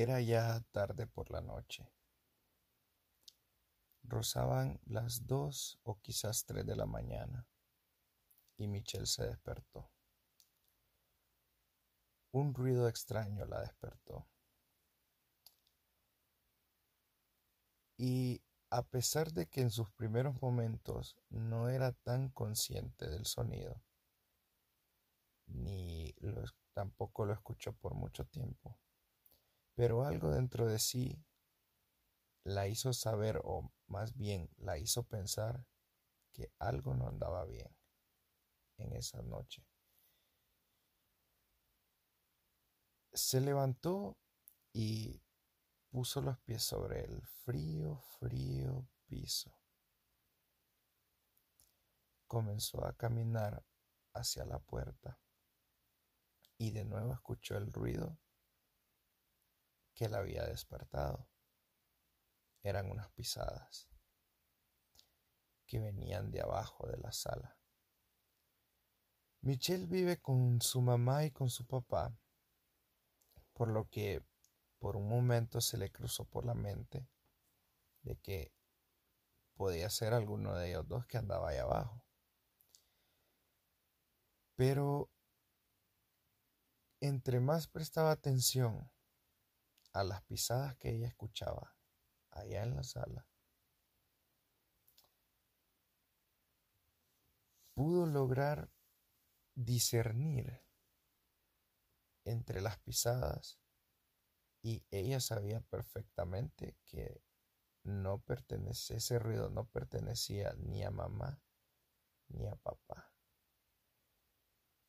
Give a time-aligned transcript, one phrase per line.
[0.00, 1.90] Era ya tarde por la noche.
[4.04, 7.48] Rozaban las dos o quizás tres de la mañana
[8.58, 9.90] y Michelle se despertó.
[12.30, 14.28] Un ruido extraño la despertó.
[17.96, 18.40] Y
[18.70, 23.82] a pesar de que en sus primeros momentos no era tan consciente del sonido,
[25.48, 26.14] ni
[26.72, 28.78] tampoco lo escuchó por mucho tiempo,
[29.78, 31.24] pero algo dentro de sí
[32.42, 35.64] la hizo saber, o más bien la hizo pensar,
[36.32, 37.72] que algo no andaba bien
[38.78, 39.64] en esa noche.
[43.12, 44.18] Se levantó
[44.72, 45.22] y
[45.90, 49.56] puso los pies sobre el frío, frío piso.
[52.26, 53.64] Comenzó a caminar
[54.12, 55.20] hacia la puerta
[56.56, 58.18] y de nuevo escuchó el ruido
[59.98, 61.28] que la había despertado.
[62.62, 63.88] Eran unas pisadas
[65.66, 67.58] que venían de abajo de la sala.
[69.40, 72.16] Michelle vive con su mamá y con su papá,
[73.52, 74.24] por lo que
[74.78, 77.08] por un momento se le cruzó por la mente
[78.02, 78.52] de que
[79.56, 82.04] podía ser alguno de ellos dos que andaba ahí abajo.
[84.54, 85.10] Pero
[87.00, 88.88] entre más prestaba atención
[89.92, 91.76] a las pisadas que ella escuchaba
[92.30, 93.26] allá en la sala,
[97.74, 98.70] pudo lograr
[99.54, 100.62] discernir
[102.24, 103.60] entre las pisadas
[104.62, 107.22] y ella sabía perfectamente que
[107.84, 111.40] no pertenecía, ese ruido no pertenecía ni a mamá
[112.28, 113.12] ni a papá.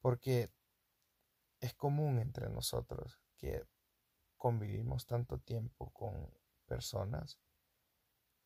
[0.00, 0.50] Porque
[1.60, 3.64] es común entre nosotros que
[4.40, 6.32] convivimos tanto tiempo con
[6.64, 7.38] personas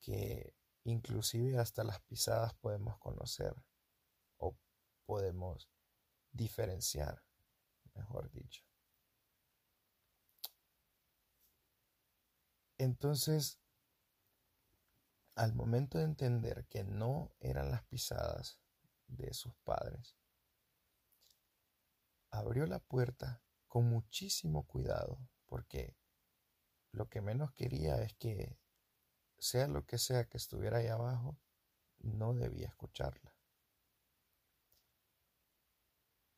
[0.01, 3.55] que inclusive hasta las pisadas podemos conocer
[4.39, 4.57] o
[5.07, 5.71] podemos
[6.33, 7.23] diferenciar,
[7.95, 8.65] mejor dicho.
[12.77, 13.61] Entonces,
[15.37, 18.59] al momento de entender que no eran las pisadas
[19.07, 20.17] de sus padres,
[22.33, 25.97] abrió la puerta con muchísimo cuidado, porque
[26.93, 28.59] lo que menos quería es que,
[29.39, 31.39] sea lo que sea que estuviera ahí abajo,
[31.99, 33.35] no debía escucharla.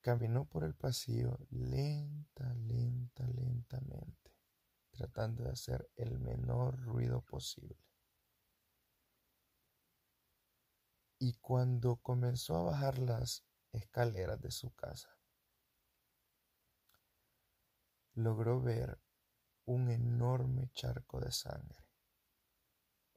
[0.00, 4.32] Caminó por el pasillo lenta, lenta, lentamente,
[4.90, 7.84] tratando de hacer el menor ruido posible.
[11.18, 15.15] Y cuando comenzó a bajar las escaleras de su casa,
[18.16, 18.98] logró ver
[19.64, 21.86] un enorme charco de sangre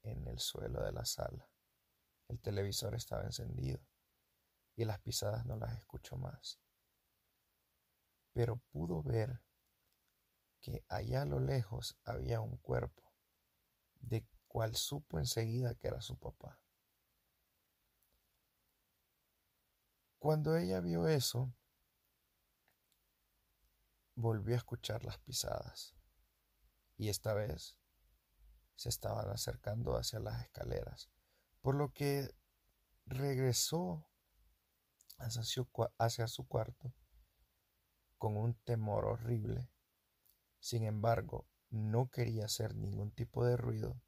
[0.03, 1.49] en el suelo de la sala.
[2.27, 3.81] El televisor estaba encendido
[4.75, 6.59] y las pisadas no las escuchó más
[8.39, 9.41] pero pudo ver
[10.61, 13.03] que allá a lo lejos había un cuerpo,
[13.99, 16.57] de cual supo enseguida que era su papá.
[20.19, 21.53] Cuando ella vio eso,
[24.19, 25.95] volvió a escuchar las pisadas,
[26.97, 27.77] y esta vez
[28.75, 31.09] se estaban acercando hacia las escaleras,
[31.61, 32.29] por lo que
[33.05, 34.05] regresó
[35.17, 36.93] hacia su, hacia su cuarto
[38.17, 39.69] con un temor horrible.
[40.59, 44.01] Sin embargo, no quería hacer ningún tipo de ruido.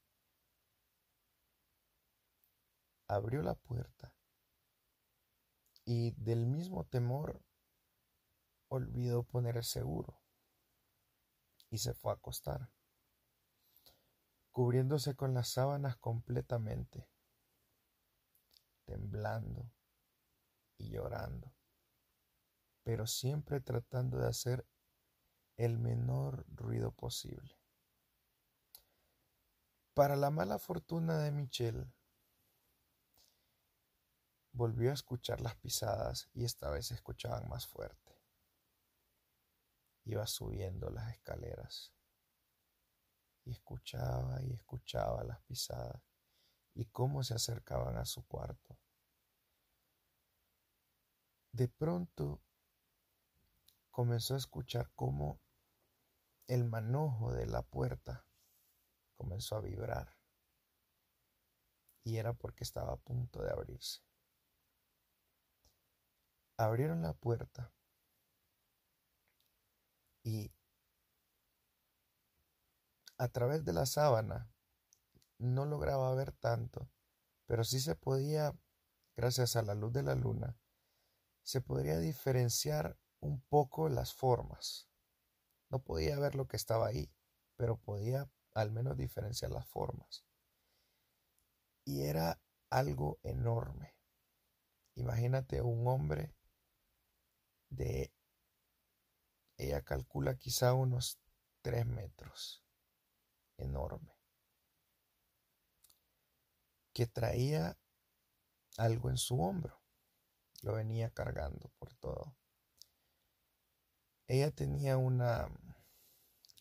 [3.08, 4.14] Abrió la puerta
[5.86, 7.42] y del mismo temor
[8.72, 10.20] olvidó poner el seguro
[11.70, 12.70] y se fue a acostar,
[14.52, 17.08] cubriéndose con las sábanas completamente,
[18.86, 19.72] temblando
[20.78, 21.54] y llorando
[22.84, 24.66] pero siempre tratando de hacer
[25.58, 27.58] el menor ruido posible.
[29.94, 31.86] Para la mala fortuna de Michelle,
[34.54, 38.21] volvió a escuchar las pisadas y esta vez se escuchaban más fuerte.
[40.12, 41.94] Iba subiendo las escaleras
[43.46, 46.04] y escuchaba y escuchaba las pisadas
[46.74, 48.78] y cómo se acercaban a su cuarto.
[51.54, 52.42] De pronto
[53.90, 55.40] comenzó a escuchar cómo
[56.48, 58.28] el manojo de la puerta
[59.16, 60.18] comenzó a vibrar.
[62.04, 64.02] Y era porque estaba a punto de abrirse.
[66.58, 67.72] Abrieron la puerta
[70.32, 70.54] y
[73.18, 74.50] a través de la sábana
[75.38, 76.90] no lograba ver tanto,
[77.46, 78.54] pero sí se podía,
[79.18, 80.58] gracias a la luz de la luna,
[81.44, 84.88] se podría diferenciar un poco las formas.
[85.70, 87.12] No podía ver lo que estaba ahí,
[87.58, 90.26] pero podía al menos diferenciar las formas.
[91.84, 92.40] Y era
[92.70, 93.98] algo enorme.
[94.96, 96.34] Imagínate un hombre
[97.70, 98.14] de,
[99.62, 101.20] ella calcula quizá unos
[101.62, 102.64] tres metros,
[103.58, 104.18] enorme,
[106.94, 107.78] que traía
[108.78, 109.80] algo en su hombro,
[110.64, 112.36] lo venía cargando por todo.
[114.26, 115.48] Ella tenía una,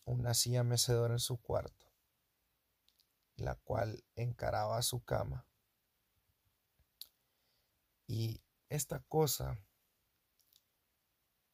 [0.05, 1.87] una silla mecedora en su cuarto,
[3.35, 5.47] la cual encaraba a su cama.
[8.05, 9.59] Y esta cosa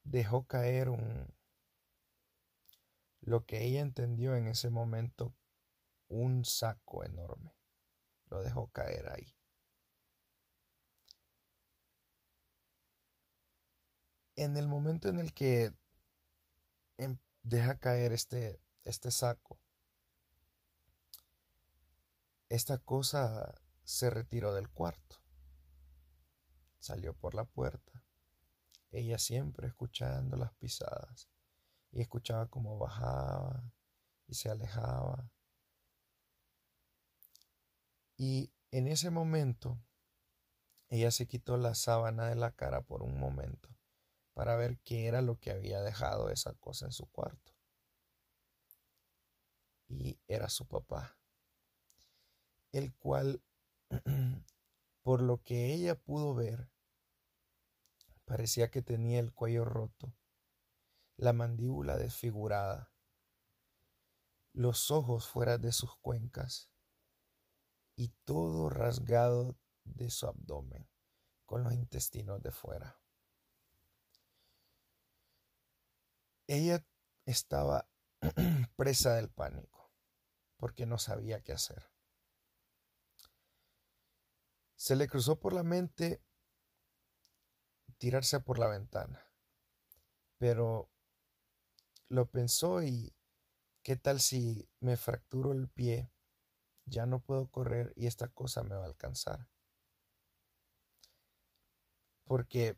[0.03, 1.36] dejó caer un,
[3.27, 5.35] lo que ella entendió en ese momento,
[6.07, 7.53] un saco enorme.
[8.29, 9.35] Lo dejó caer ahí.
[14.35, 15.73] En el momento en el que
[16.97, 19.59] Em, deja caer este, este saco.
[22.49, 23.53] Esta cosa
[23.83, 25.17] se retiró del cuarto.
[26.79, 28.03] Salió por la puerta.
[28.91, 31.29] Ella siempre escuchando las pisadas.
[31.97, 33.63] Y escuchaba cómo bajaba
[34.27, 35.31] y se alejaba.
[38.15, 39.79] Y en ese momento,
[40.89, 43.75] ella se quitó la sábana de la cara por un momento
[44.35, 47.51] para ver qué era lo que había dejado esa cosa en su cuarto.
[49.87, 51.17] Y era su papá,
[52.73, 53.41] el cual,
[55.01, 56.69] por lo que ella pudo ver,
[58.25, 60.13] parecía que tenía el cuello roto,
[61.17, 62.91] la mandíbula desfigurada,
[64.53, 66.71] los ojos fuera de sus cuencas
[67.95, 70.87] y todo rasgado de su abdomen
[71.45, 73.01] con los intestinos de fuera.
[76.47, 76.85] Ella
[77.25, 77.89] estaba
[78.75, 79.91] presa del pánico
[80.57, 81.91] porque no sabía qué hacer.
[84.75, 86.23] Se le cruzó por la mente
[87.97, 89.31] tirarse por la ventana,
[90.37, 90.91] pero
[92.09, 93.13] lo pensó y
[93.83, 96.11] ¿qué tal si me fracturo el pie?
[96.85, 99.47] Ya no puedo correr y esta cosa me va a alcanzar.
[102.23, 102.77] Porque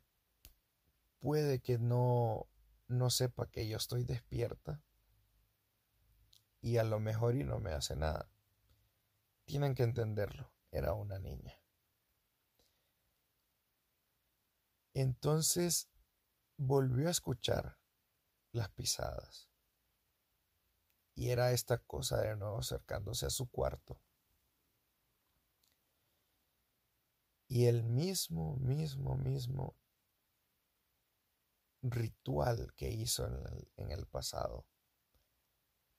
[1.19, 2.47] puede que no
[2.87, 4.81] no sepa que yo estoy despierta
[6.61, 8.29] y a lo mejor y no me hace nada.
[9.45, 11.55] Tienen que entenderlo, era una niña.
[14.93, 15.87] Entonces
[16.57, 17.77] volvió a escuchar
[18.51, 19.49] las pisadas.
[21.15, 23.99] Y era esta cosa de nuevo acercándose a su cuarto.
[27.47, 29.75] Y el mismo, mismo, mismo
[31.81, 33.27] ritual que hizo
[33.77, 34.65] en el, pasado.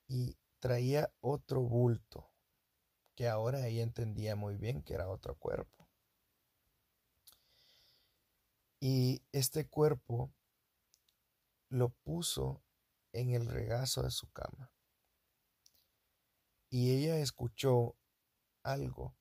[0.09, 2.31] Y traía otro bulto
[3.15, 5.89] que ahora ella entendía muy bien que era otro cuerpo.
[8.81, 10.33] Y este cuerpo
[11.71, 12.63] lo puso
[13.13, 14.73] en el regazo de su cama.
[16.69, 17.97] Y ella escuchó
[18.63, 19.17] algo,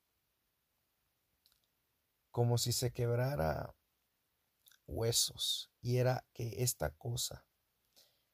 [2.32, 3.76] como si se quebrara
[4.86, 7.46] huesos y era que esta cosa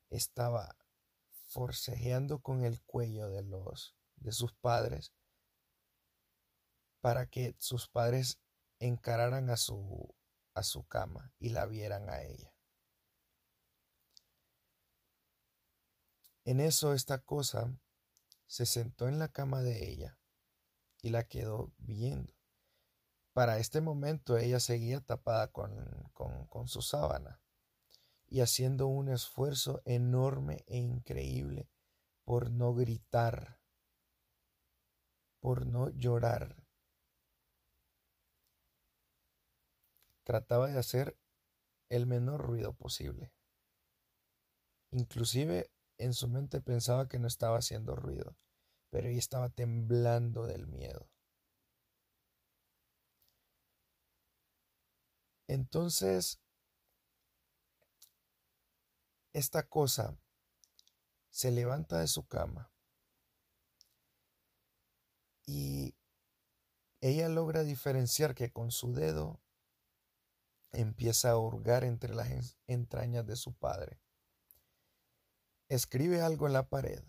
[0.10, 0.78] estaba
[1.48, 5.14] forcejeando con el cuello de los de sus padres
[7.02, 8.40] para que sus padres
[8.80, 10.16] encararan a su
[10.54, 12.55] a su cama y la vieran a ella.
[16.46, 17.76] En eso esta cosa
[18.46, 20.20] se sentó en la cama de ella
[21.02, 22.34] y la quedó viendo.
[23.34, 25.74] Para este momento ella seguía tapada con,
[26.14, 27.42] con, su sábana
[28.28, 31.68] y haciendo un esfuerzo enorme e increíble
[32.24, 33.60] por no gritar,
[35.40, 36.64] por no llorar.
[40.24, 41.20] Trataba de hacer
[41.90, 43.34] el menor ruido posible.
[44.92, 48.36] Inclusive en su mente pensaba que no estaba haciendo ruido,
[48.90, 51.10] pero ella estaba temblando del miedo.
[55.48, 56.40] Entonces,
[59.34, 60.18] esta cosa
[61.30, 62.72] se levanta de su cama
[65.46, 65.94] y
[67.02, 69.40] ella logra diferenciar que con su dedo
[70.72, 74.00] empieza a hurgar entre las entrañas de su padre.
[75.68, 77.04] Escribe algo en la pared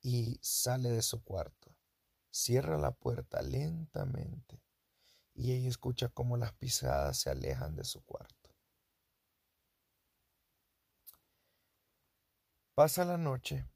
[0.00, 1.74] y sale de su cuarto.
[2.30, 4.62] Cierra la puerta lentamente
[5.34, 8.50] y ella escucha cómo las pisadas se alejan de su cuarto.
[12.74, 13.66] Pasa la noche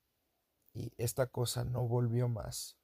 [0.72, 2.78] y esta cosa no volvió más.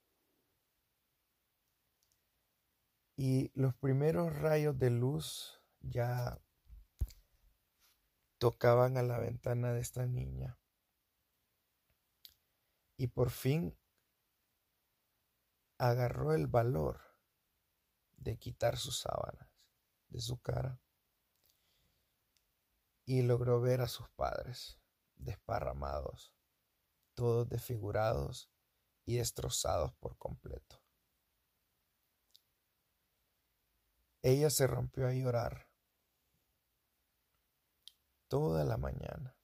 [3.16, 6.38] Y los primeros rayos de luz ya
[8.42, 10.58] tocaban a la ventana de esta niña.
[12.96, 13.78] Y por fin
[15.78, 17.00] agarró el valor
[18.16, 19.48] de quitar sus sábanas
[20.08, 20.80] de su cara
[23.04, 24.80] y logró ver a sus padres
[25.14, 26.34] desparramados,
[27.14, 28.50] todos desfigurados
[29.04, 30.82] y destrozados por completo.
[34.20, 35.71] Ella se rompió a llorar
[38.32, 39.36] toda la mañana.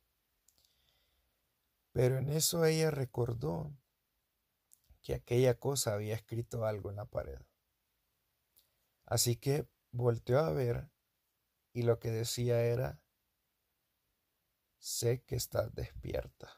[1.92, 3.76] Pero en eso ella recordó
[5.02, 7.38] que aquella cosa había escrito algo en la pared.
[9.04, 10.88] Así que volteó a ver
[11.75, 13.02] y lo que decía era,
[14.78, 16.49] sé que estás despierta.